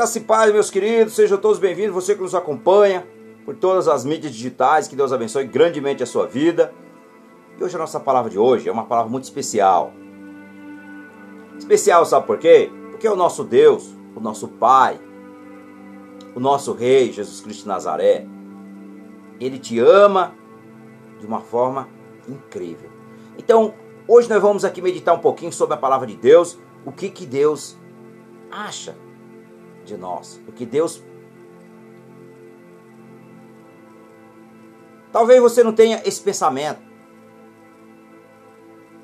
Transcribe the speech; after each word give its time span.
Graça 0.00 0.16
e 0.16 0.22
paz, 0.22 0.50
meus 0.50 0.70
queridos, 0.70 1.12
sejam 1.12 1.36
todos 1.36 1.58
bem-vindos. 1.58 1.92
Você 1.94 2.14
que 2.14 2.22
nos 2.22 2.34
acompanha 2.34 3.06
por 3.44 3.54
todas 3.54 3.86
as 3.86 4.02
mídias 4.02 4.32
digitais, 4.32 4.88
que 4.88 4.96
Deus 4.96 5.12
abençoe 5.12 5.44
grandemente 5.44 6.02
a 6.02 6.06
sua 6.06 6.26
vida. 6.26 6.72
E 7.58 7.62
hoje 7.62 7.76
a 7.76 7.78
nossa 7.78 8.00
palavra 8.00 8.30
de 8.30 8.38
hoje 8.38 8.66
é 8.66 8.72
uma 8.72 8.86
palavra 8.86 9.10
muito 9.10 9.24
especial. 9.24 9.92
Especial, 11.58 12.06
sabe 12.06 12.26
por 12.26 12.38
quê? 12.38 12.70
Porque 12.90 13.06
é 13.06 13.10
o 13.10 13.14
nosso 13.14 13.44
Deus, 13.44 13.94
o 14.16 14.20
nosso 14.20 14.48
Pai, 14.48 14.98
o 16.34 16.40
nosso 16.40 16.72
Rei, 16.72 17.12
Jesus 17.12 17.42
Cristo 17.42 17.64
de 17.64 17.68
Nazaré. 17.68 18.26
Ele 19.38 19.58
te 19.58 19.78
ama 19.80 20.32
de 21.18 21.26
uma 21.26 21.42
forma 21.42 21.90
incrível. 22.26 22.88
Então, 23.36 23.74
hoje 24.08 24.30
nós 24.30 24.40
vamos 24.40 24.64
aqui 24.64 24.80
meditar 24.80 25.14
um 25.14 25.20
pouquinho 25.20 25.52
sobre 25.52 25.74
a 25.74 25.78
palavra 25.78 26.06
de 26.06 26.16
Deus, 26.16 26.58
o 26.86 26.90
que 26.90 27.10
que 27.10 27.26
Deus 27.26 27.76
acha 28.50 28.96
de 29.90 29.96
nós, 29.96 30.40
o 30.48 30.52
que 30.52 30.64
Deus 30.64 31.02
Talvez 35.12 35.40
você 35.40 35.64
não 35.64 35.72
tenha 35.72 36.00
esse 36.04 36.20
pensamento. 36.20 36.80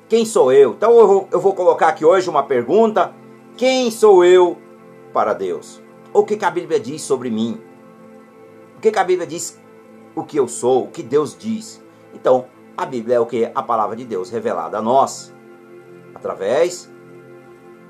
Quem 0.07 0.25
sou 0.25 0.53
eu? 0.53 0.71
Então 0.71 0.97
eu 0.97 1.07
vou, 1.07 1.29
eu 1.31 1.39
vou 1.39 1.53
colocar 1.53 1.89
aqui 1.89 2.05
hoje 2.05 2.29
uma 2.29 2.43
pergunta: 2.43 3.13
quem 3.57 3.91
sou 3.91 4.23
eu 4.23 4.57
para 5.11 5.33
Deus? 5.33 5.81
O 6.13 6.23
que, 6.23 6.37
que 6.37 6.45
a 6.45 6.51
Bíblia 6.51 6.79
diz 6.79 7.01
sobre 7.01 7.29
mim? 7.29 7.61
O 8.77 8.79
que, 8.79 8.91
que 8.91 8.99
a 8.99 9.03
Bíblia 9.03 9.27
diz 9.27 9.59
o 10.15 10.23
que 10.23 10.37
eu 10.37 10.47
sou, 10.47 10.85
o 10.85 10.87
que 10.87 11.03
Deus 11.03 11.35
diz? 11.37 11.83
Então, 12.13 12.45
a 12.77 12.85
Bíblia 12.85 13.17
é 13.17 13.19
o 13.19 13.25
que? 13.25 13.51
A 13.53 13.61
palavra 13.61 13.95
de 13.95 14.05
Deus 14.05 14.29
revelada 14.29 14.77
a 14.77 14.81
nós, 14.81 15.33
através 16.15 16.89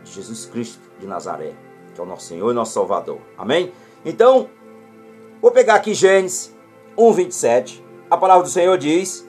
de 0.04 0.12
Jesus 0.12 0.46
Cristo 0.46 0.82
de 1.00 1.06
Nazaré, 1.06 1.54
que 1.98 2.02
é 2.02 2.04
o 2.04 2.08
nosso 2.08 2.28
Senhor 2.28 2.52
e 2.52 2.54
nosso 2.54 2.74
Salvador. 2.74 3.18
Amém? 3.36 3.74
Então, 4.06 4.48
vou 5.42 5.50
pegar 5.50 5.74
aqui 5.74 5.96
Gênesis 5.96 6.56
1, 6.96 7.12
27. 7.12 7.84
A 8.08 8.16
palavra 8.16 8.44
do 8.44 8.50
Senhor 8.50 8.78
diz: 8.78 9.28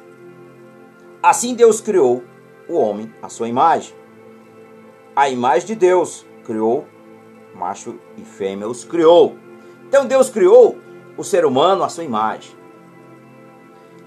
Assim 1.23 1.55
Deus 1.55 1.81
criou 1.81 2.23
o 2.69 2.75
homem 2.75 3.11
à 3.23 3.31
sua 3.31 3.49
imagem. 3.49 3.95
A 5.17 5.31
imagem 5.31 5.69
de 5.69 5.75
Deus 5.75 6.27
criou, 6.45 6.87
macho 7.55 7.99
e 8.19 8.23
fêmea 8.23 8.69
os 8.69 8.85
criou. 8.85 9.35
Então 9.89 10.07
Deus 10.07 10.29
criou 10.29 10.77
o 11.17 11.25
ser 11.25 11.47
humano 11.47 11.83
à 11.83 11.89
sua 11.89 12.05
imagem. 12.05 12.55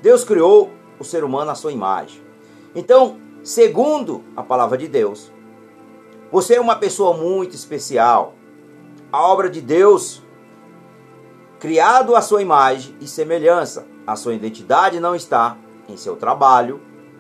Deus 0.04 0.24
criou 0.24 0.70
o 1.00 1.04
ser 1.04 1.24
humano 1.24 1.50
à 1.50 1.56
sua 1.56 1.72
imagem. 1.72 2.22
Então, 2.76 3.18
segundo 3.44 4.24
a 4.36 4.44
palavra 4.44 4.78
de 4.78 4.88
Deus, 4.88 5.32
você 6.32 6.56
é 6.56 6.62
uma 6.62 6.76
pessoa 6.76 7.18
muito 7.18 7.56
especial. 7.56 8.36
A 9.12 9.28
obra 9.28 9.50
de 9.50 9.60
Deus, 9.60 10.24
criado 11.60 12.16
à 12.16 12.22
sua 12.22 12.42
imagem 12.42 12.96
e 13.02 13.08
semelhança. 13.08 13.86
A 14.08 14.16
sua 14.16 14.34
identidade 14.34 15.00
não 15.00 15.14
está 15.14 15.58
em 15.90 15.98
seu 15.98 16.16
trabalho, 16.16 16.80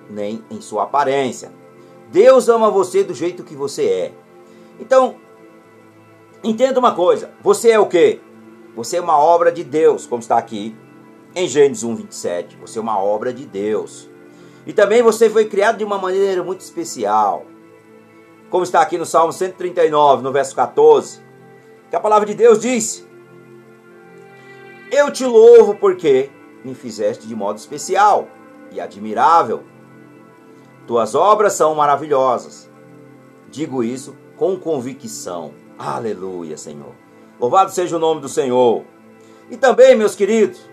nem 0.09 0.43
em 0.49 0.61
sua 0.61 0.83
aparência. 0.83 1.51
Deus 2.09 2.47
ama 2.47 2.71
você 2.71 3.03
do 3.03 3.13
jeito 3.13 3.43
que 3.43 3.55
você 3.55 3.85
é. 3.85 4.13
Então, 4.79 5.15
entenda 6.41 6.79
uma 6.79 6.95
coisa: 6.95 7.31
você 7.41 7.71
é 7.71 7.79
o 7.79 7.87
que? 7.87 8.21
Você 8.75 8.95
é 8.95 9.01
uma 9.01 9.17
obra 9.17 9.51
de 9.51 9.63
Deus, 9.63 10.07
como 10.07 10.21
está 10.21 10.37
aqui 10.37 10.73
em 11.35 11.47
Gênesis 11.47 11.83
1, 11.83 11.95
27. 11.95 12.57
Você 12.57 12.79
é 12.79 12.81
uma 12.81 12.97
obra 12.97 13.33
de 13.33 13.45
Deus. 13.45 14.09
E 14.65 14.71
também 14.71 15.01
você 15.01 15.29
foi 15.29 15.45
criado 15.45 15.77
de 15.77 15.83
uma 15.83 15.97
maneira 15.97 16.41
muito 16.41 16.61
especial. 16.61 17.45
Como 18.49 18.63
está 18.63 18.81
aqui 18.81 18.97
no 18.97 19.05
Salmo 19.05 19.33
139, 19.33 20.23
no 20.23 20.31
verso 20.31 20.55
14. 20.55 21.20
Que 21.91 21.95
a 21.95 21.99
palavra 21.99 22.25
de 22.25 22.33
Deus 22.33 22.59
diz: 22.59 23.07
Eu 24.91 25.11
te 25.11 25.25
louvo 25.25 25.75
porque 25.75 26.31
me 26.65 26.73
fizeste 26.73 27.27
de 27.27 27.35
modo 27.35 27.57
especial 27.57 28.27
e 28.71 28.81
admirável 28.81 29.63
tuas 30.91 31.15
obras 31.15 31.53
são 31.53 31.75
maravilhosas. 31.75 32.69
Digo 33.49 33.83
isso 33.83 34.13
com 34.35 34.57
convicção. 34.57 35.53
Aleluia, 35.77 36.57
Senhor. 36.57 36.93
Louvado 37.39 37.71
seja 37.71 37.95
o 37.95 37.99
nome 37.99 38.19
do 38.19 38.27
Senhor. 38.27 38.83
E 39.49 39.55
também, 39.55 39.95
meus 39.95 40.15
queridos, 40.15 40.69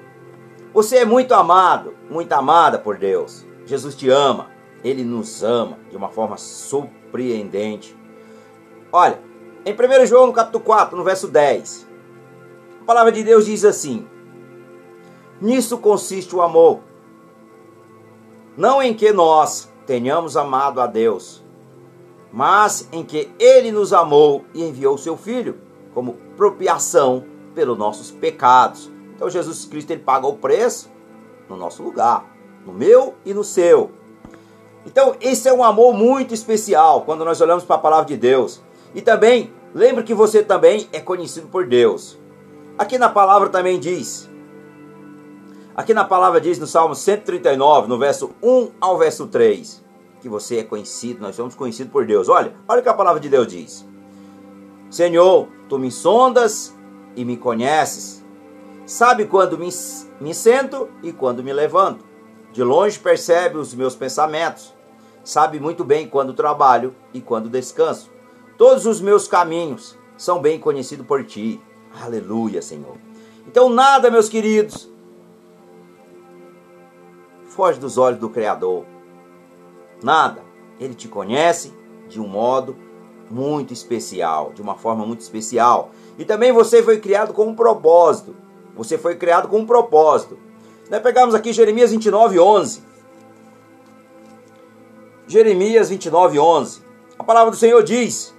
você 0.73 0.99
é 0.99 1.05
muito 1.05 1.35
amado, 1.35 1.95
muito 2.11 2.33
amada 2.33 2.79
por 2.79 2.97
Deus. 2.99 3.47
Jesus 3.65 3.95
te 3.95 4.09
ama. 4.09 4.51
Ele 4.83 5.05
nos 5.05 5.43
ama 5.45 5.79
de 5.91 5.97
uma 5.97 6.09
forma 6.09 6.37
surpreendente. 6.37 7.97
Olha, 8.91 9.21
em 9.65 9.73
1 9.73 10.07
João, 10.07 10.27
no 10.27 10.33
capítulo 10.33 10.65
4, 10.65 10.97
no 10.97 11.05
verso 11.05 11.29
10, 11.29 11.87
a 12.83 12.85
palavra 12.85 13.13
de 13.13 13.23
Deus 13.23 13.47
diz 13.47 13.65
assim: 13.65 14.07
Nisso 15.41 15.79
consiste 15.79 16.35
o 16.35 16.43
amor. 16.43 16.81
Não 18.57 18.83
em 18.83 18.95
que 18.95 19.13
nós 19.13 19.71
tenhamos 19.87 20.37
amado 20.37 20.81
a 20.81 20.87
Deus, 20.87 21.45
mas 22.33 22.89
em 22.93 23.05
que 23.05 23.31
Ele 23.39 23.71
nos 23.71 23.93
amou 23.93 24.45
e 24.53 24.63
enviou 24.65 24.99
seu 24.99 25.17
Filho 25.17 25.59
como 25.95 26.15
propiação 26.37 27.25
pelos 27.55 27.77
nossos 27.77 28.11
pecados. 28.11 28.91
Então 29.15 29.29
Jesus 29.29 29.65
Cristo 29.65 29.91
ele 29.91 30.03
pagou 30.03 30.33
o 30.33 30.37
preço 30.37 30.91
no 31.49 31.57
nosso 31.57 31.83
lugar, 31.83 32.25
no 32.65 32.73
meu 32.73 33.15
e 33.25 33.35
no 33.35 33.43
seu. 33.43 33.91
Então 34.87 35.17
esse 35.21 35.49
é 35.49 35.53
um 35.53 35.65
amor 35.65 35.93
muito 35.93 36.33
especial 36.33 37.03
quando 37.03 37.25
nós 37.25 37.41
olhamos 37.41 37.65
para 37.65 37.77
a 37.77 37.81
palavra 37.81 38.07
de 38.07 38.17
Deus. 38.17 38.63
E 38.95 39.01
também 39.01 39.53
lembre 39.75 40.05
que 40.05 40.15
você 40.15 40.43
também 40.43 40.89
é 40.93 41.01
conhecido 41.01 41.49
por 41.49 41.67
Deus. 41.67 42.19
Aqui 42.79 42.97
na 42.99 43.09
palavra 43.09 43.49
também 43.49 43.79
diz. 43.79 44.29
Aqui 45.75 45.95
na 45.95 46.05
palavra 46.05 46.41
diz 46.41 46.59
no 46.59 46.67
Salmo 46.67 46.95
139, 46.95 47.89
no 47.89 47.99
verso 47.99 48.31
1 48.43 48.73
ao 48.81 48.99
verso 48.99 49.29
3, 49.29 49.85
que 50.21 50.29
você 50.29 50.59
é 50.59 50.65
conhecido, 50.65 51.21
nós 51.21 51.37
somos 51.37 51.55
conhecidos 51.55 51.93
por 51.93 52.05
Deus. 52.05 52.29
Olha, 52.29 52.53
olha 52.67 52.81
o 52.81 52.83
que 52.83 52.89
a 52.89 52.95
palavra 52.95 53.21
de 53.21 53.29
Deus 53.29 53.47
diz. 53.47 53.87
Senhor, 54.91 55.49
tu 55.69 55.79
me 55.79 55.91
sondas 55.91 56.75
e 57.15 57.25
me 57.25 57.37
conheces. 57.37 58.25
Sabe 58.87 59.27
quando 59.27 59.59
me, 59.59 59.69
me 60.21 60.35
sento 60.35 60.89
e 61.03 61.13
quando 61.13 61.45
me 61.45 61.53
levanto. 61.53 62.05
De 62.53 62.63
longe 62.65 62.99
percebe 62.99 63.59
os 63.59 63.75
meus 63.75 63.95
pensamentos. 63.95 64.75
Sabe 65.23 65.61
muito 65.61 65.85
bem 65.85 66.09
quando 66.09 66.33
trabalho 66.33 66.95
e 67.13 67.21
quando 67.21 67.49
descanso. 67.49 68.11
Todos 68.59 68.87
os 68.87 69.01
meus 69.01 69.29
caminhos 69.29 69.97
são 70.17 70.43
bem 70.43 70.59
conhecidos 70.59 71.07
por 71.07 71.25
ti. 71.25 71.63
Aleluia, 72.03 72.61
Senhor. 72.61 72.97
Então, 73.47 73.71
nada, 73.71 74.11
meus 74.11 74.29
queridos, 74.29 74.91
foge 77.47 77.79
dos 77.79 77.97
olhos 77.97 78.19
do 78.19 78.29
Criador. 78.29 78.85
Nada. 80.03 80.43
Ele 80.81 80.93
te 80.93 81.07
conhece 81.07 81.73
de 82.09 82.21
um 82.21 82.27
modo 82.27 82.77
muito 83.31 83.73
especial, 83.73 84.53
de 84.53 84.61
uma 84.61 84.75
forma 84.75 85.07
muito 85.07 85.21
especial. 85.21 85.91
E 86.19 86.25
também 86.25 86.51
você 86.51 86.83
foi 86.83 86.99
criado 86.99 87.33
com 87.33 87.47
um 87.47 87.55
propósito. 87.55 88.35
Você 88.75 88.99
foi 88.99 89.15
criado 89.15 89.47
com 89.47 89.59
um 89.59 89.67
propósito. 89.67 90.37
Nós 90.91 91.01
pegamos 91.01 91.33
aqui 91.33 91.53
Jeremias 91.53 91.93
29, 91.93 92.41
11. 92.41 92.83
Jeremias 95.29 95.91
29, 95.91 96.41
11. 96.41 96.83
A 97.19 97.23
palavra 97.23 97.53
do 97.53 97.57
Senhor 97.57 97.83
diz: 97.83 98.35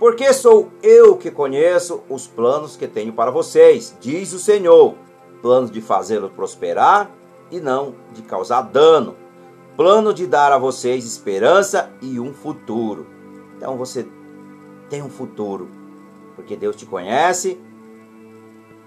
Porque 0.00 0.32
sou 0.32 0.70
eu 0.82 1.14
que 1.14 1.30
conheço 1.30 2.02
os 2.08 2.26
planos 2.26 2.74
que 2.74 2.88
tenho 2.88 3.12
para 3.12 3.30
vocês, 3.30 3.94
diz 4.00 4.32
o 4.32 4.38
Senhor. 4.38 4.94
Planos 5.42 5.70
de 5.70 5.82
fazê-los 5.82 6.32
prosperar 6.32 7.10
e 7.50 7.60
não 7.60 7.94
de 8.14 8.22
causar 8.22 8.62
dano. 8.62 9.14
Plano 9.76 10.14
de 10.14 10.26
dar 10.26 10.52
a 10.52 10.58
vocês 10.58 11.04
esperança 11.04 11.92
e 12.00 12.18
um 12.18 12.32
futuro. 12.32 13.06
Então 13.58 13.76
você 13.76 14.08
tem 14.88 15.02
um 15.02 15.10
futuro, 15.10 15.68
porque 16.34 16.56
Deus 16.56 16.76
te 16.76 16.86
conhece 16.86 17.60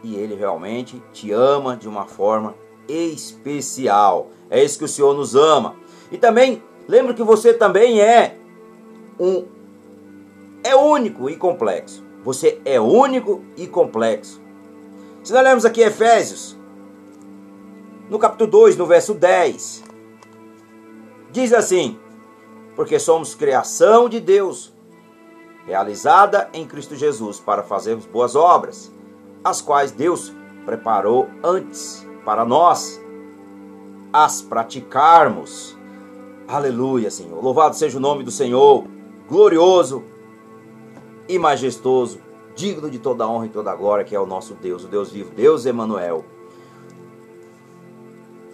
e 0.04 0.16
Ele 0.16 0.34
realmente 0.34 1.00
te 1.14 1.32
ama 1.32 1.78
de 1.78 1.88
uma 1.88 2.08
forma 2.08 2.56
especial. 2.88 4.32
É 4.50 4.64
isso 4.64 4.80
que 4.80 4.86
o 4.86 4.90
Senhor 4.90 5.14
nos 5.14 5.36
ama. 5.36 5.76
E 6.12 6.18
também, 6.18 6.64
lembre 6.88 7.14
que 7.14 7.24
você 7.24 7.54
também 7.54 8.02
é 8.02 8.36
um 9.20 9.53
é 10.64 10.76
único 10.76 11.30
e 11.30 11.36
complexo. 11.36 12.04
Você 12.24 12.62
é 12.64 12.80
único 12.80 13.44
e 13.58 13.68
complexo. 13.68 14.42
Se 15.24 15.34
nós 15.34 15.44
lermos 15.44 15.66
aqui 15.66 15.82
Efésios, 15.82 16.58
no 18.10 18.18
capítulo 18.18 18.50
2, 18.50 18.78
no 18.78 18.86
verso 18.86 19.14
10, 19.14 19.84
diz 21.32 21.54
assim: 21.54 22.00
Porque 22.76 22.98
somos 22.98 23.36
criação 23.36 24.08
de 24.08 24.20
Deus, 24.20 24.74
realizada 25.66 26.50
em 26.54 26.66
Cristo 26.66 26.96
Jesus, 26.96 27.40
para 27.40 27.64
fazermos 27.64 28.06
boas 28.06 28.36
obras, 28.36 28.92
as 29.44 29.62
quais 29.62 29.92
Deus 29.92 30.34
preparou 30.66 31.30
antes 31.44 32.08
para 32.24 32.46
nós 32.46 33.02
as 34.14 34.42
praticarmos. 34.42 35.78
Aleluia, 36.48 37.10
Senhor. 37.10 37.44
Louvado 37.44 37.76
seja 37.76 37.98
o 37.98 38.02
nome 38.02 38.24
do 38.24 38.32
Senhor. 38.32 38.86
Glorioso 39.28 40.04
e 41.28 41.40
majestoso, 41.40 42.20
digno 42.56 42.90
de 42.90 43.00
toda 43.00 43.28
honra 43.28 43.48
e 43.48 43.50
toda 43.50 43.76
glória, 43.76 44.06
que 44.06 44.16
é 44.16 44.20
o 44.20 44.26
nosso 44.26 44.54
Deus, 44.56 44.84
o 44.84 44.88
Deus 44.88 45.12
vivo, 45.12 45.32
Deus 45.34 45.66
Emanuel. 45.66 46.26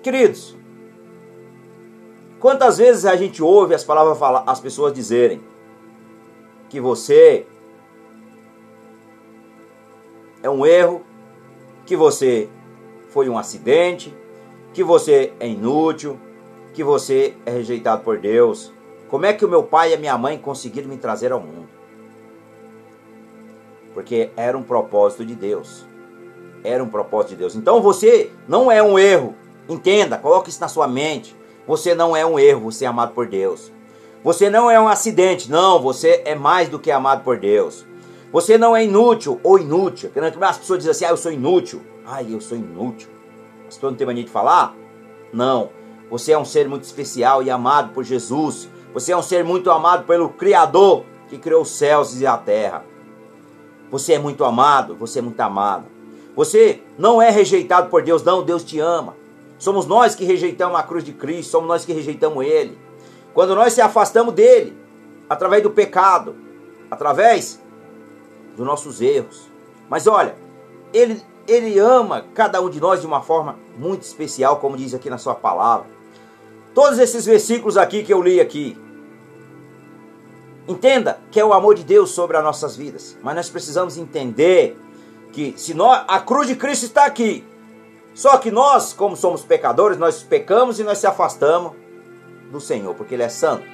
Queridos, 0.01 0.55
quantas 2.39 2.77
vezes 2.77 3.05
a 3.05 3.15
gente 3.15 3.43
ouve 3.43 3.73
as 3.73 3.83
palavras 3.83 4.17
as 4.47 4.59
pessoas 4.59 4.93
dizerem 4.93 5.41
que 6.69 6.79
você 6.79 7.45
é 10.41 10.49
um 10.49 10.65
erro, 10.65 11.01
que 11.85 11.95
você 11.95 12.47
foi 13.09 13.27
um 13.27 13.37
acidente, 13.37 14.15
que 14.73 14.83
você 14.83 15.33
é 15.39 15.47
inútil, 15.47 16.17
que 16.73 16.83
você 16.83 17.35
é 17.45 17.51
rejeitado 17.51 18.03
por 18.03 18.19
Deus. 18.19 18.71
Como 19.09 19.25
é 19.25 19.33
que 19.33 19.43
o 19.43 19.49
meu 19.49 19.63
pai 19.63 19.91
e 19.91 19.93
a 19.95 19.97
minha 19.97 20.17
mãe 20.17 20.37
conseguiram 20.37 20.87
me 20.87 20.97
trazer 20.97 21.31
ao 21.31 21.39
mundo? 21.39 21.78
Porque 23.99 24.29
era 24.37 24.57
um 24.57 24.63
propósito 24.63 25.25
de 25.25 25.35
Deus. 25.35 25.85
Era 26.63 26.81
um 26.81 26.87
propósito 26.87 27.31
de 27.31 27.35
Deus. 27.35 27.53
Então 27.53 27.81
você 27.81 28.31
não 28.47 28.71
é 28.71 28.81
um 28.81 28.97
erro. 28.97 29.35
Entenda, 29.67 30.17
coloque 30.17 30.49
isso 30.49 30.61
na 30.61 30.69
sua 30.69 30.87
mente. 30.87 31.35
Você 31.67 31.93
não 31.93 32.15
é 32.15 32.25
um 32.25 32.39
erro, 32.39 32.71
você 32.71 32.85
é 32.85 32.87
amado 32.87 33.13
por 33.13 33.27
Deus. 33.27 33.73
Você 34.23 34.49
não 34.49 34.71
é 34.71 34.79
um 34.79 34.87
acidente, 34.87 35.51
não, 35.51 35.81
você 35.81 36.21
é 36.23 36.33
mais 36.33 36.69
do 36.69 36.79
que 36.79 36.89
amado 36.89 37.25
por 37.25 37.37
Deus. 37.37 37.85
Você 38.31 38.57
não 38.57 38.73
é 38.73 38.85
inútil 38.85 39.37
ou 39.43 39.59
inútil. 39.59 40.09
As 40.39 40.57
pessoas 40.57 40.79
dizem 40.79 40.91
assim, 40.91 41.03
ah, 41.03 41.09
eu 41.09 41.17
sou 41.17 41.33
inútil. 41.33 41.81
Ai, 42.05 42.27
eu 42.29 42.39
sou 42.39 42.57
inútil. 42.57 43.09
As 43.67 43.75
pessoas 43.75 43.91
não 43.91 43.97
têm 43.97 44.07
mania 44.07 44.23
de 44.23 44.31
falar? 44.31 44.77
Não. 45.33 45.71
Você 46.09 46.31
é 46.31 46.39
um 46.39 46.45
ser 46.45 46.69
muito 46.69 46.85
especial 46.85 47.43
e 47.43 47.51
amado 47.51 47.93
por 47.93 48.05
Jesus. 48.05 48.69
Você 48.93 49.11
é 49.11 49.17
um 49.17 49.21
ser 49.21 49.43
muito 49.43 49.69
amado 49.69 50.05
pelo 50.05 50.29
Criador 50.29 51.03
que 51.27 51.37
criou 51.37 51.63
os 51.63 51.71
céus 51.71 52.17
e 52.21 52.25
a 52.25 52.37
terra. 52.37 52.85
Você 53.91 54.13
é 54.13 54.19
muito 54.19 54.43
amado, 54.43 54.95
você 54.95 55.19
é 55.19 55.21
muito 55.21 55.39
amado. 55.39 55.85
Você 56.35 56.81
não 56.97 57.21
é 57.21 57.29
rejeitado 57.29 57.89
por 57.89 58.03
Deus, 58.03 58.23
não, 58.23 58.43
Deus 58.43 58.63
te 58.63 58.79
ama. 58.79 59.15
Somos 59.57 59.85
nós 59.85 60.15
que 60.15 60.23
rejeitamos 60.23 60.79
a 60.79 60.83
cruz 60.83 61.03
de 61.03 61.11
Cristo, 61.11 61.51
somos 61.51 61.67
nós 61.67 61.85
que 61.85 61.91
rejeitamos 61.91 62.45
Ele. 62.45 62.77
Quando 63.33 63.55
nós 63.55 63.73
se 63.73 63.81
afastamos 63.81 64.33
dele, 64.33 64.77
através 65.29 65.61
do 65.61 65.69
pecado, 65.69 66.35
através 66.89 67.61
dos 68.55 68.65
nossos 68.65 69.01
erros. 69.01 69.49
Mas 69.89 70.07
olha, 70.07 70.35
ele, 70.93 71.21
ele 71.47 71.77
ama 71.77 72.25
cada 72.33 72.61
um 72.61 72.69
de 72.69 72.79
nós 72.79 73.01
de 73.01 73.07
uma 73.07 73.21
forma 73.21 73.57
muito 73.77 74.01
especial, 74.01 74.57
como 74.57 74.75
diz 74.75 74.93
aqui 74.93 75.09
na 75.09 75.17
sua 75.17 75.35
palavra. 75.35 75.87
Todos 76.73 76.99
esses 76.99 77.25
versículos 77.25 77.77
aqui 77.77 78.03
que 78.03 78.13
eu 78.13 78.21
li 78.21 78.39
aqui, 78.41 78.77
entenda 80.69 81.19
que 81.31 81.39
é 81.39 81.43
o 81.43 81.51
amor 81.51 81.73
de 81.73 81.83
Deus 81.83 82.11
sobre 82.11 82.37
as 82.37 82.43
nossas 82.43 82.77
vidas. 82.77 83.17
Mas 83.23 83.35
nós 83.35 83.49
precisamos 83.49 83.97
entender 83.97 84.77
que 85.33 85.55
se 85.57 85.73
nós, 85.73 86.05
a 86.07 86.19
cruz 86.19 86.47
de 86.47 86.55
Cristo 86.55 86.85
está 86.85 87.05
aqui, 87.05 87.43
só 88.13 88.37
que 88.37 88.51
nós, 88.51 88.93
como 88.93 89.17
somos 89.17 89.43
pecadores, 89.43 89.97
nós 89.97 90.21
pecamos 90.21 90.79
e 90.79 90.83
nós 90.83 90.99
se 90.99 91.07
afastamos 91.07 91.73
do 92.51 92.61
Senhor, 92.61 92.93
porque 92.93 93.15
Ele 93.15 93.23
é 93.23 93.29
santo. 93.29 93.65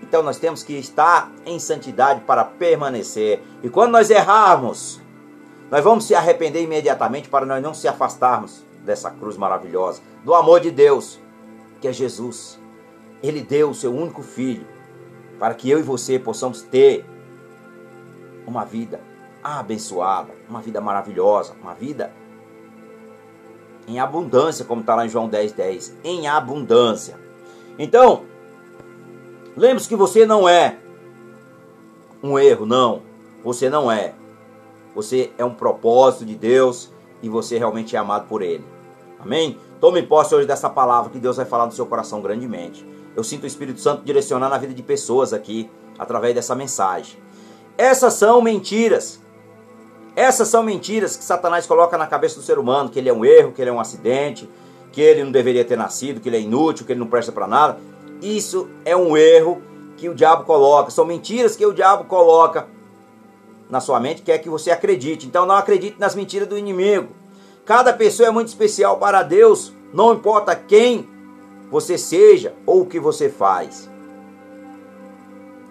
Então 0.00 0.22
nós 0.22 0.38
temos 0.38 0.62
que 0.62 0.74
estar 0.74 1.32
em 1.44 1.58
santidade 1.58 2.20
para 2.20 2.44
permanecer. 2.44 3.42
E 3.60 3.68
quando 3.68 3.92
nós 3.92 4.10
errarmos, 4.10 5.00
nós 5.70 5.82
vamos 5.82 6.04
se 6.04 6.14
arrepender 6.14 6.62
imediatamente 6.62 7.28
para 7.28 7.44
nós 7.44 7.60
não 7.60 7.74
se 7.74 7.88
afastarmos 7.88 8.64
dessa 8.84 9.10
cruz 9.10 9.36
maravilhosa, 9.36 10.02
do 10.22 10.34
amor 10.34 10.60
de 10.60 10.70
Deus, 10.70 11.18
que 11.80 11.88
é 11.88 11.92
Jesus. 11.92 12.60
Ele 13.22 13.40
deu 13.40 13.70
o 13.70 13.74
seu 13.74 13.92
único 13.92 14.22
filho 14.22 14.73
para 15.38 15.54
que 15.54 15.68
eu 15.68 15.78
e 15.78 15.82
você 15.82 16.18
possamos 16.18 16.62
ter 16.62 17.04
uma 18.46 18.64
vida 18.64 19.00
abençoada, 19.42 20.32
uma 20.48 20.60
vida 20.60 20.80
maravilhosa, 20.80 21.54
uma 21.60 21.74
vida 21.74 22.12
em 23.86 24.00
abundância, 24.00 24.64
como 24.64 24.80
está 24.80 24.94
lá 24.94 25.04
em 25.04 25.08
João 25.08 25.28
10, 25.28 25.52
10. 25.52 25.96
Em 26.02 26.26
abundância. 26.26 27.18
Então, 27.78 28.22
lembre-se 29.56 29.88
que 29.88 29.96
você 29.96 30.24
não 30.24 30.48
é 30.48 30.78
um 32.22 32.38
erro, 32.38 32.64
não. 32.64 33.02
Você 33.42 33.68
não 33.68 33.92
é. 33.92 34.14
Você 34.94 35.32
é 35.36 35.44
um 35.44 35.54
propósito 35.54 36.24
de 36.24 36.34
Deus 36.34 36.90
e 37.22 37.28
você 37.28 37.58
realmente 37.58 37.94
é 37.94 37.98
amado 37.98 38.26
por 38.26 38.40
Ele. 38.40 38.64
Amém? 39.18 39.58
Tome 39.80 40.02
posse 40.02 40.34
hoje 40.34 40.46
dessa 40.46 40.70
palavra 40.70 41.10
que 41.10 41.18
Deus 41.18 41.36
vai 41.36 41.44
falar 41.44 41.66
no 41.66 41.72
seu 41.72 41.86
coração 41.86 42.20
grandemente. 42.20 42.86
Eu 43.16 43.22
sinto 43.22 43.44
o 43.44 43.46
Espírito 43.46 43.80
Santo 43.80 44.02
direcionando 44.04 44.54
a 44.54 44.58
vida 44.58 44.74
de 44.74 44.82
pessoas 44.82 45.32
aqui 45.32 45.70
através 45.98 46.34
dessa 46.34 46.54
mensagem. 46.54 47.18
Essas 47.76 48.14
são 48.14 48.40
mentiras. 48.40 49.20
Essas 50.16 50.48
são 50.48 50.62
mentiras 50.62 51.16
que 51.16 51.24
Satanás 51.24 51.66
coloca 51.66 51.98
na 51.98 52.06
cabeça 52.06 52.36
do 52.36 52.42
ser 52.42 52.58
humano, 52.58 52.88
que 52.88 52.98
ele 52.98 53.08
é 53.08 53.12
um 53.12 53.24
erro, 53.24 53.52
que 53.52 53.60
ele 53.60 53.70
é 53.70 53.72
um 53.72 53.80
acidente, 53.80 54.48
que 54.92 55.00
ele 55.00 55.24
não 55.24 55.32
deveria 55.32 55.64
ter 55.64 55.76
nascido, 55.76 56.20
que 56.20 56.28
ele 56.28 56.36
é 56.36 56.40
inútil, 56.40 56.86
que 56.86 56.92
ele 56.92 57.00
não 57.00 57.08
presta 57.08 57.32
para 57.32 57.48
nada. 57.48 57.78
Isso 58.22 58.68
é 58.84 58.96
um 58.96 59.16
erro 59.16 59.60
que 59.96 60.08
o 60.08 60.14
diabo 60.14 60.44
coloca, 60.44 60.90
são 60.90 61.04
mentiras 61.04 61.56
que 61.56 61.66
o 61.66 61.72
diabo 61.72 62.04
coloca 62.04 62.66
na 63.68 63.80
sua 63.80 63.98
mente, 63.98 64.22
quer 64.22 64.38
que 64.38 64.48
você 64.48 64.70
acredite. 64.70 65.26
Então 65.26 65.44
não 65.46 65.56
acredite 65.56 65.96
nas 65.98 66.14
mentiras 66.14 66.48
do 66.48 66.56
inimigo. 66.56 67.08
Cada 67.64 67.94
pessoa 67.94 68.28
é 68.28 68.30
muito 68.30 68.48
especial 68.48 68.98
para 68.98 69.22
Deus, 69.22 69.72
não 69.92 70.12
importa 70.12 70.54
quem 70.54 71.08
você 71.70 71.96
seja 71.96 72.54
ou 72.66 72.82
o 72.82 72.86
que 72.86 73.00
você 73.00 73.30
faz. 73.30 73.88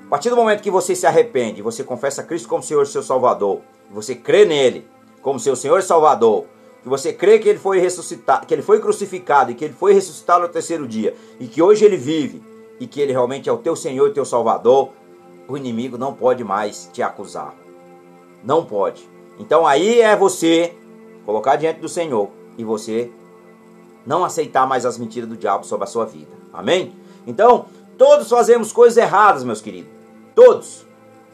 A 0.07 0.09
partir 0.09 0.29
do 0.29 0.35
momento 0.35 0.61
que 0.61 0.71
você 0.71 0.95
se 0.95 1.05
arrepende, 1.05 1.61
você 1.61 1.83
confessa 1.83 2.23
Cristo 2.23 2.49
como 2.49 2.63
Senhor 2.63 2.83
e 2.83 2.87
seu 2.87 3.03
Salvador, 3.03 3.61
você 3.91 4.15
crê 4.15 4.43
nele 4.43 4.87
como 5.21 5.39
seu 5.39 5.55
Senhor 5.55 5.79
e 5.79 5.83
Salvador, 5.83 6.45
que 6.81 6.89
você 6.89 7.13
crê 7.13 7.37
que 7.37 7.47
ele 7.47 7.59
foi 7.59 7.79
ressuscitado, 7.79 8.47
que 8.47 8.53
ele 8.53 8.63
foi 8.63 8.79
crucificado 8.79 9.51
e 9.51 9.55
que 9.55 9.65
ele 9.65 9.73
foi 9.73 9.93
ressuscitado 9.93 10.41
no 10.41 10.49
terceiro 10.49 10.87
dia 10.87 11.15
e 11.39 11.47
que 11.47 11.61
hoje 11.61 11.85
ele 11.85 11.95
vive 11.95 12.41
e 12.79 12.87
que 12.87 12.99
ele 12.99 13.11
realmente 13.11 13.47
é 13.47 13.51
o 13.51 13.57
teu 13.57 13.75
Senhor 13.75 14.09
e 14.09 14.13
teu 14.13 14.25
Salvador, 14.25 14.89
o 15.47 15.55
inimigo 15.55 15.97
não 15.97 16.13
pode 16.13 16.43
mais 16.43 16.89
te 16.91 17.03
acusar. 17.03 17.55
Não 18.43 18.65
pode. 18.65 19.07
Então 19.39 19.65
aí 19.65 20.01
é 20.01 20.15
você 20.15 20.73
colocar 21.25 21.55
diante 21.55 21.79
do 21.79 21.89
Senhor 21.89 22.29
e 22.57 22.63
você 22.63 23.11
não 24.05 24.23
aceitar 24.23 24.67
mais 24.67 24.85
as 24.85 24.97
mentiras 24.97 25.29
do 25.29 25.37
diabo 25.37 25.65
sobre 25.65 25.85
a 25.85 25.87
sua 25.87 26.05
vida. 26.05 26.31
Amém? 26.51 26.93
Então, 27.25 27.65
todos 27.97 28.29
fazemos 28.29 28.71
coisas 28.71 28.97
erradas, 28.97 29.43
meus 29.43 29.61
queridos. 29.61 29.91
Todos. 30.35 30.85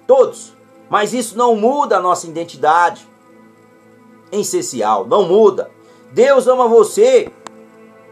Todos. 0.05 0.53
Mas 0.89 1.13
isso 1.13 1.37
não 1.37 1.55
muda 1.55 1.97
a 1.97 2.01
nossa 2.01 2.27
identidade 2.27 3.07
essencial, 4.31 5.05
não 5.05 5.27
muda. 5.27 5.69
Deus 6.11 6.47
ama 6.47 6.67
você 6.67 7.31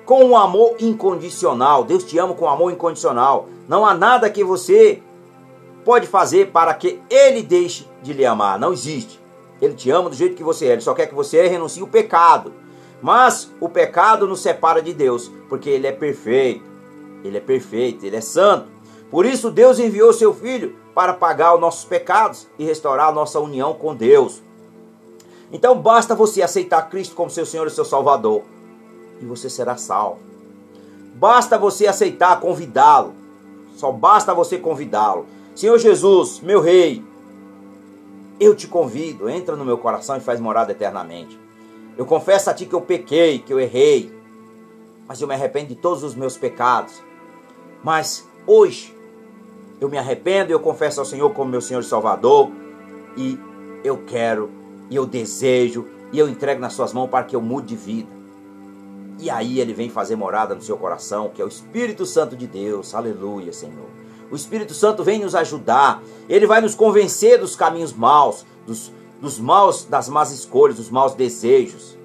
com 0.06 0.24
um 0.24 0.38
amor 0.38 0.76
incondicional. 0.80 1.84
Deus 1.84 2.04
te 2.04 2.18
ama 2.18 2.34
com 2.34 2.48
amor 2.48 2.72
incondicional. 2.72 3.48
Não 3.68 3.86
há 3.86 3.94
nada 3.94 4.30
que 4.30 4.44
você 4.44 5.02
pode 5.84 6.08
fazer 6.08 6.52
para 6.52 6.74
que 6.74 7.00
ele 7.10 7.42
deixe 7.42 7.88
de 8.02 8.14
lhe 8.14 8.26
amar. 8.26 8.60
Não 8.60 8.74
existe. 8.74 9.20
Ele 9.62 9.74
te 9.74 9.90
ama 9.90 10.10
do 10.10 10.16
jeito 10.16 10.36
que 10.36 10.44
você 10.44 10.68
é. 10.68 10.74
Ele 10.74 10.82
só 10.82 10.94
quer 10.94 11.08
que 11.08 11.16
você 11.16 11.48
renuncie 11.48 11.82
o 11.82 11.88
pecado. 11.88 12.54
Mas 13.02 13.52
o 13.60 13.70
pecado 13.70 14.28
nos 14.28 14.42
separa 14.42 14.82
de 14.82 14.94
Deus, 14.94 15.32
porque 15.50 15.70
ele 15.70 15.88
é 15.88 15.92
perfeito. 15.92 16.64
Ele 17.24 17.38
é 17.38 17.42
perfeito, 17.42 18.06
ele 18.06 18.16
é 18.16 18.22
santo. 18.22 18.68
Por 19.10 19.26
isso 19.26 19.52
Deus 19.52 19.80
enviou 19.80 20.12
seu 20.14 20.34
filho 20.34 20.76
para 20.94 21.14
pagar 21.14 21.56
os 21.56 21.62
nossos 21.62 21.86
pecados 21.86 22.48
e 22.58 22.66
restaurar 22.66 23.10
a 23.10 23.12
nossa 23.12 23.40
união 23.40 23.74
com 23.74 23.96
Deus. 23.96 24.42
Então 25.52 25.80
basta 25.80 26.16
você 26.16 26.42
aceitar 26.42 26.90
Cristo 26.90 27.16
como 27.16 27.30
seu 27.30 27.46
Senhor 27.46 27.68
e 27.68 27.72
seu 27.72 27.86
Salvador 27.86 28.44
e 29.22 29.26
você 29.26 29.50
será 29.50 29.78
salvo. 29.78 30.20
Basta 31.16 31.58
você 31.58 31.88
aceitar, 31.88 32.40
convidá-lo. 32.40 33.14
Só 33.76 33.92
basta 33.92 34.34
você 34.34 34.58
convidá-lo. 34.58 35.26
Senhor 35.56 35.78
Jesus, 35.78 36.40
meu 36.40 36.62
rei, 36.62 37.04
eu 38.40 38.56
te 38.56 38.68
convido, 38.68 39.30
entra 39.30 39.56
no 39.56 39.66
meu 39.66 39.78
coração 39.78 40.18
e 40.18 40.20
faz 40.20 40.40
morada 40.40 40.72
eternamente. 40.72 41.40
Eu 41.98 42.06
confesso 42.06 42.50
a 42.50 42.54
ti 42.54 42.66
que 42.66 42.76
eu 42.76 42.82
pequei, 42.82 43.40
que 43.40 43.52
eu 43.52 43.60
errei, 43.60 44.12
mas 45.08 45.20
eu 45.22 45.28
me 45.28 45.34
arrependo 45.34 45.68
de 45.68 45.76
todos 45.76 46.04
os 46.04 46.14
meus 46.14 46.38
pecados. 46.38 47.02
Mas 47.84 48.28
hoje 48.46 48.96
eu 49.80 49.90
me 49.90 49.98
arrependo 49.98 50.52
e 50.52 50.54
eu 50.54 50.60
confesso 50.60 51.00
ao 51.00 51.06
Senhor 51.06 51.32
como 51.34 51.50
meu 51.50 51.62
Senhor 51.62 51.82
e 51.82 51.86
Salvador 51.86 52.52
e 53.16 53.40
eu 53.84 54.04
quero 54.06 54.50
e 54.90 54.96
eu 54.96 55.06
desejo 55.06 55.86
e 56.12 56.20
eu 56.20 56.30
entrego 56.30 56.62
nas 56.62 56.74
suas 56.74 56.94
mãos 56.94 57.10
para 57.10 57.24
que 57.24 57.36
eu 57.36 57.42
mude 57.42 57.68
de 57.68 57.76
vida. 57.76 58.18
E 59.20 59.30
aí 59.30 59.60
ele 59.60 59.74
vem 59.74 59.90
fazer 59.90 60.16
morada 60.16 60.54
no 60.54 60.62
seu 60.62 60.78
coração, 60.78 61.30
que 61.30 61.42
é 61.42 61.46
o 61.46 61.48
Espírito 61.48 62.06
Santo 62.06 62.36
de 62.36 62.46
Deus. 62.46 62.94
Aleluia, 62.94 63.52
Senhor. 63.52 63.88
O 64.32 64.36
Espírito 64.36 64.74
Santo 64.74 65.04
vem 65.04 65.20
nos 65.20 65.36
ajudar. 65.36 66.02
Ele 66.28 66.46
vai 66.46 66.62
nos 66.62 66.76
convencer 66.76 67.40
dos 67.40 67.56
caminhos 67.56 67.94
maus, 67.94 68.46
dos, 68.66 68.92
dos 69.22 69.40
maus, 69.40 69.86
das 69.86 70.10
más 70.10 70.32
escolhas, 70.32 70.78
dos 70.78 70.90
maus 70.90 71.14
desejos. 71.14 71.98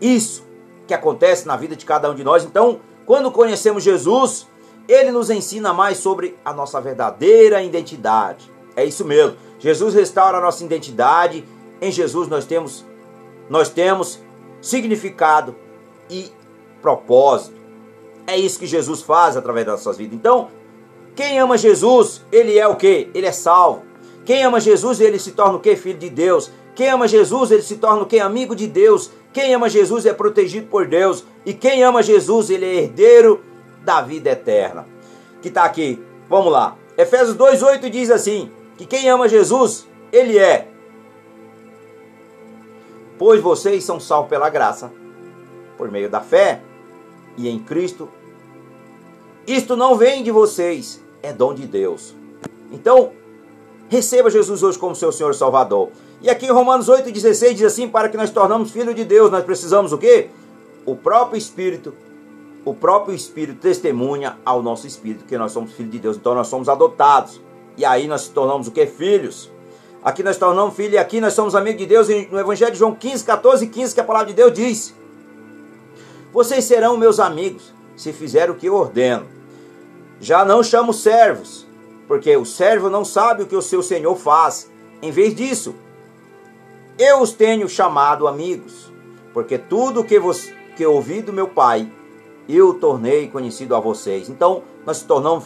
Isso 0.00 0.44
que 0.86 0.94
acontece 0.94 1.46
na 1.46 1.56
vida 1.56 1.74
de 1.74 1.84
cada 1.84 2.10
um 2.10 2.14
de 2.14 2.24
nós. 2.24 2.44
Então, 2.44 2.80
quando 3.06 3.30
conhecemos 3.30 3.82
Jesus, 3.82 4.46
ele 4.88 5.10
nos 5.10 5.30
ensina 5.30 5.72
mais 5.72 5.98
sobre 5.98 6.36
a 6.44 6.52
nossa 6.52 6.80
verdadeira 6.80 7.62
identidade. 7.62 8.50
É 8.74 8.84
isso 8.84 9.04
mesmo. 9.04 9.36
Jesus 9.58 9.94
restaura 9.94 10.38
a 10.38 10.40
nossa 10.40 10.64
identidade. 10.64 11.44
Em 11.80 11.90
Jesus 11.90 12.28
nós 12.28 12.44
temos 12.44 12.84
nós 13.48 13.68
temos 13.68 14.20
significado 14.60 15.54
e 16.10 16.30
propósito. 16.82 17.56
É 18.26 18.36
isso 18.36 18.58
que 18.58 18.66
Jesus 18.66 19.02
faz 19.02 19.36
através 19.36 19.66
das 19.66 19.76
nossas 19.76 19.96
vidas. 19.96 20.14
Então, 20.14 20.48
quem 21.18 21.36
ama 21.40 21.58
Jesus, 21.58 22.24
ele 22.30 22.56
é 22.56 22.68
o 22.68 22.76
que? 22.76 23.10
Ele 23.12 23.26
é 23.26 23.32
salvo. 23.32 23.82
Quem 24.24 24.44
ama 24.44 24.60
Jesus, 24.60 25.00
ele 25.00 25.18
se 25.18 25.32
torna 25.32 25.56
o 25.56 25.60
que? 25.60 25.74
Filho 25.74 25.98
de 25.98 26.08
Deus. 26.08 26.48
Quem 26.76 26.90
ama 26.90 27.08
Jesus, 27.08 27.50
ele 27.50 27.62
se 27.62 27.78
torna 27.78 28.02
o 28.02 28.06
que? 28.06 28.20
Amigo 28.20 28.54
de 28.54 28.68
Deus. 28.68 29.10
Quem 29.32 29.52
ama 29.52 29.68
Jesus 29.68 30.06
é 30.06 30.12
protegido 30.12 30.68
por 30.68 30.86
Deus. 30.86 31.24
E 31.44 31.52
quem 31.52 31.82
ama 31.82 32.04
Jesus, 32.04 32.50
ele 32.50 32.64
é 32.64 32.74
herdeiro 32.84 33.42
da 33.84 34.00
vida 34.00 34.30
eterna. 34.30 34.86
Que 35.42 35.48
está 35.48 35.64
aqui. 35.64 36.00
Vamos 36.28 36.52
lá. 36.52 36.76
Efésios 36.96 37.36
2,8 37.36 37.90
diz 37.90 38.12
assim: 38.12 38.52
que 38.76 38.86
quem 38.86 39.10
ama 39.10 39.28
Jesus, 39.28 39.88
ele 40.12 40.38
é. 40.38 40.68
Pois 43.18 43.42
vocês 43.42 43.82
são 43.82 43.98
salvos 43.98 44.30
pela 44.30 44.48
graça, 44.48 44.92
por 45.76 45.90
meio 45.90 46.08
da 46.08 46.20
fé 46.20 46.60
e 47.36 47.48
em 47.48 47.58
Cristo. 47.58 48.08
Isto 49.48 49.74
não 49.74 49.96
vem 49.96 50.22
de 50.22 50.30
vocês, 50.30 51.02
é 51.22 51.32
dom 51.32 51.54
de 51.54 51.66
Deus. 51.66 52.14
Então, 52.70 53.12
receba 53.88 54.30
Jesus 54.30 54.62
hoje 54.62 54.78
como 54.78 54.94
seu 54.94 55.10
Senhor 55.10 55.34
Salvador. 55.34 55.90
E 56.20 56.28
aqui 56.28 56.46
em 56.46 56.50
Romanos 56.50 56.88
8,16 56.88 57.54
diz 57.54 57.64
assim: 57.64 57.88
para 57.88 58.08
que 58.08 58.16
nós 58.16 58.30
tornamos 58.30 58.70
filhos 58.70 58.94
de 58.94 59.04
Deus, 59.04 59.30
nós 59.30 59.44
precisamos 59.44 59.92
o 59.92 59.98
quê? 59.98 60.28
O 60.84 60.96
próprio 60.96 61.38
Espírito. 61.38 61.94
O 62.64 62.74
próprio 62.74 63.14
Espírito 63.14 63.60
testemunha 63.60 64.36
ao 64.44 64.62
nosso 64.62 64.86
Espírito 64.86 65.24
que 65.24 65.38
nós 65.38 65.52
somos 65.52 65.72
filhos 65.72 65.92
de 65.92 65.98
Deus. 65.98 66.16
Então 66.16 66.34
nós 66.34 66.48
somos 66.48 66.68
adotados. 66.68 67.40
E 67.76 67.84
aí 67.84 68.08
nós 68.08 68.28
tornamos 68.28 68.66
o 68.66 68.72
que? 68.72 68.84
Filhos. 68.86 69.50
Aqui 70.02 70.22
nós 70.22 70.36
tornamos 70.36 70.74
filhos 70.74 70.94
e 70.94 70.98
aqui 70.98 71.20
nós 71.20 71.34
somos 71.34 71.54
amigos 71.54 71.80
de 71.80 71.86
Deus. 71.86 72.08
No 72.30 72.38
Evangelho 72.38 72.72
de 72.72 72.78
João 72.78 72.94
15, 72.94 73.24
14 73.24 73.64
e 73.64 73.68
15, 73.68 73.94
que 73.94 74.00
a 74.00 74.04
palavra 74.04 74.28
de 74.28 74.34
Deus 74.34 74.52
diz: 74.52 74.94
Vocês 76.32 76.64
serão 76.64 76.96
meus 76.96 77.20
amigos 77.20 77.72
se 77.96 78.12
fizerem 78.12 78.50
o 78.50 78.54
que 78.54 78.66
eu 78.66 78.74
ordeno. 78.74 79.37
Já 80.20 80.44
não 80.44 80.62
chamo 80.62 80.92
servos, 80.92 81.66
porque 82.06 82.36
o 82.36 82.44
servo 82.44 82.90
não 82.90 83.04
sabe 83.04 83.42
o 83.42 83.46
que 83.46 83.56
o 83.56 83.62
seu 83.62 83.82
senhor 83.82 84.16
faz. 84.16 84.70
Em 85.00 85.10
vez 85.10 85.34
disso, 85.34 85.74
eu 86.98 87.20
os 87.20 87.32
tenho 87.32 87.68
chamado 87.68 88.26
amigos, 88.26 88.92
porque 89.32 89.56
tudo 89.56 90.02
que, 90.02 90.18
vos, 90.18 90.50
que 90.76 90.84
ouvi 90.84 91.22
do 91.22 91.32
meu 91.32 91.46
Pai, 91.46 91.88
eu 92.48 92.74
tornei 92.74 93.28
conhecido 93.28 93.76
a 93.76 93.80
vocês. 93.80 94.28
Então, 94.28 94.62
nós 94.84 95.02
tornamos 95.02 95.44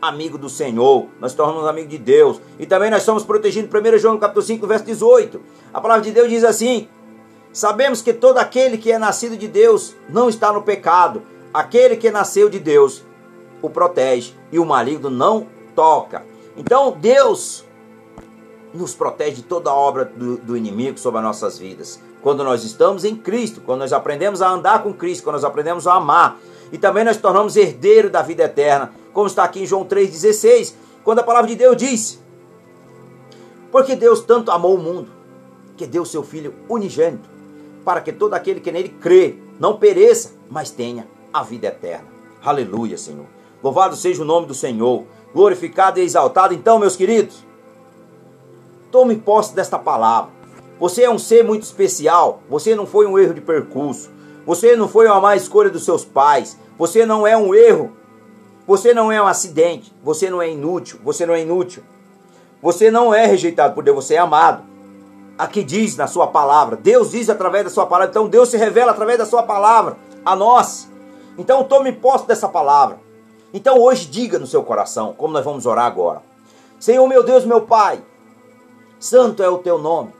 amigo 0.00 0.36
do 0.36 0.48
Senhor, 0.48 1.06
nós 1.20 1.32
tornamos 1.32 1.66
amigo 1.66 1.88
de 1.88 1.98
Deus. 1.98 2.40
E 2.58 2.66
também 2.66 2.90
nós 2.90 3.02
somos 3.02 3.24
protegidos. 3.24 3.70
1 3.72 3.98
João 3.98 4.18
capítulo 4.18 4.44
5, 4.44 4.66
verso 4.66 4.84
18. 4.84 5.40
A 5.72 5.80
palavra 5.80 6.02
de 6.04 6.12
Deus 6.12 6.28
diz 6.28 6.44
assim: 6.44 6.88
Sabemos 7.52 8.02
que 8.02 8.12
todo 8.12 8.38
aquele 8.38 8.78
que 8.78 8.92
é 8.92 8.98
nascido 8.98 9.36
de 9.36 9.48
Deus 9.48 9.94
não 10.08 10.28
está 10.28 10.52
no 10.52 10.62
pecado. 10.62 11.22
Aquele 11.52 11.96
que 11.96 12.10
nasceu 12.10 12.48
de 12.48 12.58
Deus 12.58 13.04
o 13.62 13.70
protege 13.70 14.34
e 14.50 14.58
o 14.58 14.66
maligno 14.66 15.08
não 15.08 15.46
toca. 15.74 16.24
Então 16.56 16.92
Deus 16.92 17.64
nos 18.74 18.94
protege 18.94 19.36
de 19.36 19.42
toda 19.42 19.70
a 19.70 19.74
obra 19.74 20.04
do, 20.04 20.36
do, 20.38 20.56
inimigo 20.56 20.98
sobre 20.98 21.18
as 21.18 21.24
nossas 21.24 21.58
vidas. 21.58 22.00
Quando 22.22 22.42
nós 22.42 22.64
estamos 22.64 23.04
em 23.04 23.14
Cristo, 23.14 23.60
quando 23.60 23.80
nós 23.80 23.92
aprendemos 23.92 24.40
a 24.40 24.48
andar 24.48 24.82
com 24.82 24.92
Cristo, 24.92 25.24
quando 25.24 25.34
nós 25.34 25.44
aprendemos 25.44 25.86
a 25.86 25.94
amar, 25.94 26.38
e 26.70 26.78
também 26.78 27.04
nós 27.04 27.16
tornamos 27.16 27.56
herdeiro 27.56 28.08
da 28.08 28.22
vida 28.22 28.44
eterna, 28.44 28.92
como 29.12 29.26
está 29.26 29.44
aqui 29.44 29.62
em 29.62 29.66
João 29.66 29.84
3,16, 29.84 30.74
quando 31.04 31.18
a 31.18 31.22
palavra 31.22 31.48
de 31.48 31.56
Deus 31.56 31.76
diz: 31.76 32.22
Porque 33.70 33.94
Deus 33.94 34.20
tanto 34.20 34.50
amou 34.50 34.74
o 34.74 34.78
mundo, 34.78 35.10
que 35.76 35.86
deu 35.86 36.04
seu 36.04 36.22
Filho 36.22 36.54
unigênito, 36.68 37.28
para 37.84 38.00
que 38.00 38.12
todo 38.12 38.34
aquele 38.34 38.60
que 38.60 38.72
nele 38.72 38.88
crê 38.88 39.36
não 39.58 39.76
pereça, 39.76 40.32
mas 40.48 40.70
tenha 40.70 41.06
a 41.32 41.42
vida 41.42 41.66
eterna. 41.66 42.08
Aleluia, 42.42 42.96
Senhor. 42.96 43.26
Louvado 43.62 43.96
seja 43.96 44.22
o 44.22 44.26
nome 44.26 44.46
do 44.46 44.54
Senhor, 44.54 45.04
glorificado 45.34 46.00
e 46.00 46.02
exaltado. 46.02 46.54
Então, 46.54 46.78
meus 46.78 46.96
queridos, 46.96 47.44
Tome 48.92 49.16
posse 49.16 49.54
desta 49.54 49.78
palavra. 49.78 50.30
Você 50.78 51.04
é 51.04 51.10
um 51.10 51.18
ser 51.18 51.42
muito 51.42 51.62
especial. 51.62 52.42
Você 52.50 52.74
não 52.74 52.84
foi 52.84 53.06
um 53.06 53.18
erro 53.18 53.32
de 53.32 53.40
percurso. 53.40 54.10
Você 54.44 54.76
não 54.76 54.86
foi 54.86 55.06
uma 55.06 55.18
má 55.18 55.34
escolha 55.34 55.70
dos 55.70 55.82
seus 55.82 56.04
pais. 56.04 56.58
Você 56.78 57.06
não 57.06 57.26
é 57.26 57.34
um 57.34 57.54
erro. 57.54 57.90
Você 58.66 58.92
não 58.92 59.10
é 59.10 59.20
um 59.20 59.26
acidente. 59.26 59.94
Você 60.04 60.28
não 60.28 60.42
é 60.42 60.50
inútil. 60.50 61.00
Você 61.02 61.24
não 61.24 61.32
é 61.32 61.40
inútil. 61.40 61.82
Você 62.60 62.90
não 62.90 63.14
é 63.14 63.24
rejeitado 63.24 63.74
por 63.74 63.82
Deus. 63.82 64.04
Você 64.04 64.16
é 64.16 64.18
amado. 64.18 64.62
Aqui 65.38 65.64
diz 65.64 65.96
na 65.96 66.06
sua 66.06 66.26
palavra. 66.26 66.76
Deus 66.76 67.12
diz 67.12 67.30
através 67.30 67.64
da 67.64 67.70
sua 67.70 67.86
palavra. 67.86 68.10
Então 68.10 68.28
Deus 68.28 68.50
se 68.50 68.58
revela 68.58 68.92
através 68.92 69.16
da 69.16 69.24
sua 69.24 69.42
palavra 69.42 69.96
a 70.22 70.36
nós. 70.36 70.86
Então 71.38 71.64
tome 71.64 71.92
posse 71.92 72.26
dessa 72.26 72.46
palavra. 72.46 73.00
Então 73.52 73.78
hoje 73.78 74.06
diga 74.06 74.38
no 74.38 74.46
seu 74.46 74.62
coração, 74.62 75.14
como 75.16 75.32
nós 75.32 75.44
vamos 75.44 75.66
orar 75.66 75.86
agora. 75.86 76.22
Senhor 76.80 77.06
meu 77.06 77.22
Deus, 77.22 77.44
meu 77.44 77.62
Pai, 77.62 78.02
santo 78.98 79.42
é 79.42 79.48
o 79.48 79.58
teu 79.58 79.78
nome. 79.78 80.12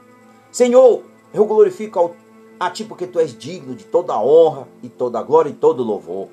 Senhor, 0.51 1.01
eu 1.33 1.45
glorifico 1.45 2.15
a 2.59 2.69
ti 2.69 2.83
porque 2.83 3.07
tu 3.07 3.19
és 3.19 3.37
digno 3.37 3.75
de 3.75 3.83
toda 3.85 4.17
honra 4.19 4.67
e 4.81 4.89
toda 4.89 5.21
glória 5.21 5.49
e 5.49 5.53
todo 5.53 5.83
louvor. 5.83 6.27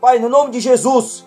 Pai, 0.00 0.18
no 0.18 0.28
nome 0.28 0.50
de 0.50 0.60
Jesus, 0.60 1.24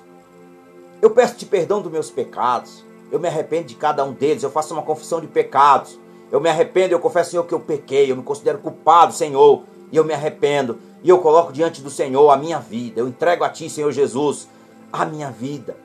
eu 1.02 1.10
peço-te 1.10 1.46
perdão 1.46 1.82
dos 1.82 1.92
meus 1.92 2.10
pecados. 2.10 2.86
Eu 3.12 3.20
me 3.20 3.28
arrependo 3.28 3.68
de 3.68 3.76
cada 3.76 4.04
um 4.04 4.12
deles. 4.12 4.44
Eu 4.44 4.50
faço 4.50 4.74
uma 4.74 4.82
confissão 4.82 5.22
de 5.22 5.28
pecados. 5.28 6.00
Eu 6.32 6.42
me 6.42 6.50
arrependo, 6.50 6.94
eu 6.94 7.00
confesso, 7.00 7.32
Senhor, 7.32 7.44
que 7.46 7.54
eu 7.54 7.60
pequei. 7.60 8.12
Eu 8.12 8.16
me 8.16 8.24
considero 8.24 8.58
culpado, 8.58 9.14
Senhor. 9.14 9.64
E 9.92 9.98
eu 9.98 10.04
me 10.04 10.14
arrependo. 10.14 10.80
E 11.04 11.10
eu 11.10 11.20
coloco 11.20 11.54
diante 11.54 11.82
do 11.82 11.90
Senhor 11.90 12.30
a 12.30 12.38
minha 12.38 12.60
vida. 12.60 13.00
Eu 13.00 13.08
entrego 13.08 13.44
a 13.44 13.50
Ti, 13.50 13.70
Senhor 13.70 13.92
Jesus, 13.92 14.48
a 14.92 15.06
minha 15.06 15.30
vida. 15.32 15.76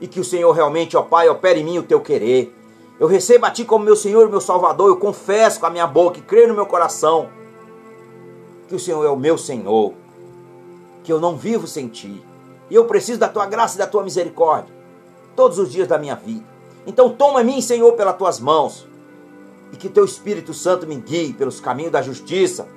E 0.00 0.06
que 0.06 0.20
o 0.20 0.24
Senhor 0.24 0.52
realmente, 0.52 0.96
ó 0.96 1.02
Pai, 1.02 1.28
opere 1.28 1.60
em 1.60 1.64
mim 1.64 1.78
o 1.78 1.82
Teu 1.82 2.00
querer. 2.00 2.54
Eu 2.98 3.06
recebo 3.06 3.46
a 3.46 3.50
Ti 3.50 3.64
como 3.64 3.84
meu 3.84 3.96
Senhor 3.96 4.26
e 4.26 4.30
meu 4.30 4.40
Salvador. 4.40 4.88
Eu 4.88 4.96
confesso 4.96 5.60
com 5.60 5.66
a 5.66 5.70
minha 5.70 5.86
boca 5.86 6.18
e 6.18 6.22
creio 6.22 6.48
no 6.48 6.54
meu 6.54 6.66
coração 6.66 7.28
que 8.68 8.74
o 8.74 8.78
Senhor 8.78 9.04
é 9.04 9.10
o 9.10 9.16
meu 9.16 9.36
Senhor, 9.36 9.92
que 11.02 11.12
eu 11.12 11.20
não 11.20 11.36
vivo 11.36 11.66
sem 11.66 11.88
Ti. 11.88 12.22
E 12.70 12.74
eu 12.74 12.86
preciso 12.86 13.18
da 13.20 13.28
Tua 13.28 13.46
graça 13.46 13.76
e 13.76 13.78
da 13.78 13.86
Tua 13.86 14.02
misericórdia 14.02 14.72
todos 15.36 15.58
os 15.58 15.70
dias 15.70 15.88
da 15.88 15.98
minha 15.98 16.14
vida. 16.14 16.44
Então 16.86 17.10
toma 17.10 17.42
mim, 17.42 17.60
Senhor, 17.60 17.92
pelas 17.92 18.16
Tuas 18.16 18.40
mãos 18.40 18.86
e 19.72 19.76
que 19.76 19.88
Teu 19.88 20.04
Espírito 20.04 20.54
Santo 20.54 20.86
me 20.86 20.94
guie 20.96 21.32
pelos 21.32 21.60
caminhos 21.60 21.90
da 21.90 22.00
justiça, 22.00 22.68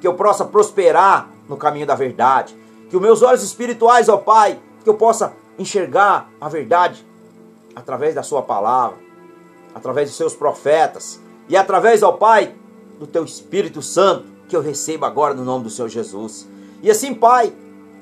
que 0.00 0.06
eu 0.06 0.14
possa 0.14 0.44
prosperar 0.44 1.30
no 1.48 1.56
caminho 1.56 1.86
da 1.86 1.94
verdade, 1.94 2.54
que 2.90 2.96
os 2.96 3.00
meus 3.00 3.22
olhos 3.22 3.42
espirituais, 3.42 4.08
ó 4.08 4.18
Pai, 4.18 4.58
que 4.82 4.88
eu 4.88 4.94
possa 4.94 5.32
enxergar 5.58 6.30
a 6.40 6.48
verdade 6.48 7.06
através 7.74 8.14
da 8.14 8.22
Sua 8.22 8.42
palavra 8.42 9.12
através 9.74 10.08
dos 10.08 10.16
seus 10.16 10.34
profetas 10.34 11.20
e 11.48 11.56
através, 11.56 12.02
ó 12.02 12.12
Pai, 12.12 12.54
do 12.98 13.06
teu 13.06 13.24
Espírito 13.24 13.82
Santo, 13.82 14.24
que 14.48 14.56
eu 14.56 14.60
recebo 14.60 15.04
agora 15.04 15.34
no 15.34 15.44
nome 15.44 15.64
do 15.64 15.70
Senhor 15.70 15.88
Jesus. 15.88 16.46
E 16.82 16.90
assim, 16.90 17.14
Pai, 17.14 17.52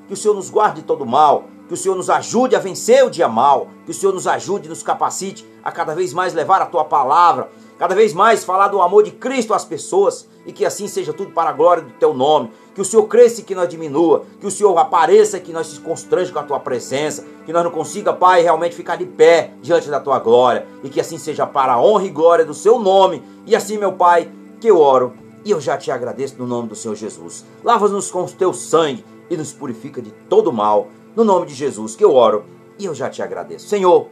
que 0.07 0.13
o 0.13 0.17
Senhor 0.17 0.33
nos 0.33 0.49
guarde 0.49 0.81
de 0.81 0.87
todo 0.87 1.05
mal, 1.05 1.45
que 1.67 1.73
o 1.73 1.77
Senhor 1.77 1.95
nos 1.95 2.09
ajude 2.09 2.55
a 2.55 2.59
vencer 2.59 3.03
o 3.05 3.09
dia 3.09 3.27
mal, 3.27 3.67
que 3.85 3.91
o 3.91 3.93
Senhor 3.93 4.13
nos 4.13 4.27
ajude 4.27 4.67
e 4.67 4.69
nos 4.69 4.83
capacite 4.83 5.45
a 5.63 5.71
cada 5.71 5.95
vez 5.95 6.13
mais 6.13 6.33
levar 6.33 6.61
a 6.61 6.65
tua 6.65 6.83
palavra, 6.83 7.49
cada 7.81 7.95
vez 7.95 8.13
mais 8.13 8.43
falar 8.43 8.67
do 8.67 8.79
amor 8.79 9.01
de 9.01 9.09
Cristo 9.09 9.55
às 9.55 9.65
pessoas 9.65 10.29
e 10.45 10.51
que 10.51 10.63
assim 10.63 10.87
seja 10.87 11.11
tudo 11.11 11.31
para 11.31 11.49
a 11.49 11.53
glória 11.53 11.81
do 11.81 11.89
teu 11.93 12.13
nome. 12.13 12.51
Que 12.75 12.81
o 12.81 12.85
Senhor 12.85 13.07
cresça 13.07 13.41
e 13.41 13.43
que 13.43 13.55
nós 13.55 13.67
diminua, 13.67 14.23
que 14.39 14.45
o 14.45 14.51
Senhor 14.51 14.77
apareça 14.77 15.37
e 15.37 15.41
que 15.41 15.51
nós 15.51 15.65
se 15.65 15.79
constrange 15.79 16.31
com 16.31 16.37
a 16.37 16.43
tua 16.43 16.59
presença, 16.59 17.25
que 17.43 17.51
nós 17.51 17.63
não 17.63 17.71
consiga, 17.71 18.13
Pai, 18.13 18.43
realmente 18.43 18.75
ficar 18.75 18.97
de 18.97 19.05
pé 19.07 19.49
diante 19.63 19.89
da 19.89 19.99
tua 19.99 20.19
glória 20.19 20.67
e 20.83 20.89
que 20.89 21.01
assim 21.01 21.17
seja 21.17 21.47
para 21.47 21.73
a 21.73 21.81
honra 21.81 22.05
e 22.05 22.11
glória 22.11 22.45
do 22.45 22.53
seu 22.53 22.77
nome. 22.77 23.23
E 23.47 23.55
assim, 23.55 23.79
meu 23.79 23.93
Pai, 23.93 24.29
que 24.59 24.67
eu 24.67 24.79
oro 24.79 25.13
e 25.43 25.49
eu 25.49 25.59
já 25.59 25.75
te 25.75 25.89
agradeço 25.89 26.35
no 26.37 26.45
nome 26.45 26.67
do 26.67 26.75
Senhor 26.75 26.93
Jesus. 26.93 27.43
Lava-nos 27.63 28.11
com 28.11 28.25
o 28.25 28.29
teu 28.29 28.53
sangue 28.53 29.03
e 29.27 29.35
nos 29.35 29.53
purifica 29.53 30.03
de 30.03 30.11
todo 30.29 30.53
mal. 30.53 30.89
No 31.15 31.23
nome 31.23 31.47
de 31.47 31.55
Jesus 31.55 31.95
que 31.95 32.05
eu 32.05 32.13
oro 32.13 32.45
e 32.77 32.85
eu 32.85 32.93
já 32.93 33.09
te 33.09 33.23
agradeço. 33.23 33.67
Senhor, 33.67 34.05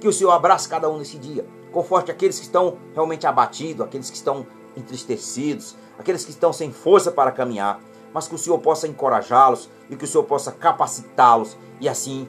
que 0.00 0.08
o 0.08 0.12
Senhor 0.14 0.30
abrace 0.30 0.66
cada 0.66 0.88
um 0.88 0.96
nesse 0.96 1.18
dia. 1.18 1.44
Conforte 1.76 2.10
aqueles 2.10 2.38
que 2.38 2.46
estão 2.46 2.78
realmente 2.94 3.26
abatidos, 3.26 3.84
aqueles 3.84 4.08
que 4.08 4.16
estão 4.16 4.46
entristecidos, 4.74 5.76
aqueles 5.98 6.24
que 6.24 6.30
estão 6.30 6.50
sem 6.50 6.72
força 6.72 7.12
para 7.12 7.30
caminhar, 7.30 7.78
mas 8.14 8.26
que 8.26 8.34
o 8.34 8.38
Senhor 8.38 8.58
possa 8.60 8.88
encorajá-los 8.88 9.68
e 9.90 9.94
que 9.94 10.04
o 10.04 10.08
Senhor 10.08 10.24
possa 10.24 10.50
capacitá-los 10.50 11.54
e 11.78 11.86
assim 11.86 12.26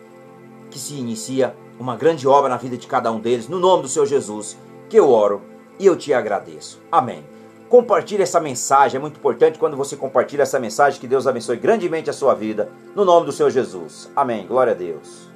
que 0.69 0.77
se 0.77 0.95
inicia 0.95 1.55
uma 1.79 1.95
grande 1.95 2.27
obra 2.27 2.49
na 2.49 2.57
vida 2.57 2.75
de 2.75 2.87
cada 2.87 3.09
um 3.09 3.21
deles, 3.21 3.47
no 3.47 3.57
nome 3.57 3.83
do 3.83 3.87
Senhor 3.87 4.05
Jesus, 4.05 4.57
que 4.89 4.99
eu 4.99 5.09
oro 5.09 5.41
e 5.79 5.85
eu 5.85 5.95
te 5.95 6.13
agradeço. 6.13 6.81
Amém. 6.91 7.23
Compartilhe 7.69 8.23
essa 8.23 8.41
mensagem, 8.41 8.97
é 8.97 8.99
muito 8.99 9.15
importante 9.15 9.57
quando 9.57 9.77
você 9.77 9.95
compartilha 9.95 10.43
essa 10.43 10.59
mensagem, 10.59 10.99
que 10.99 11.07
Deus 11.07 11.25
abençoe 11.25 11.55
grandemente 11.55 12.09
a 12.09 12.13
sua 12.13 12.33
vida, 12.33 12.69
no 12.93 13.05
nome 13.05 13.25
do 13.25 13.31
Senhor 13.31 13.49
Jesus. 13.49 14.11
Amém. 14.13 14.45
Glória 14.45 14.73
a 14.73 14.75
Deus. 14.75 15.26